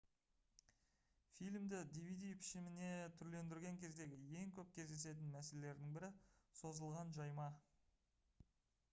[1.39, 2.87] фильмді dvd пішіміне
[3.19, 6.09] түрлендірген кездегі ең көп кездесетін мәселелердің бірі
[6.61, 7.47] созылған жайма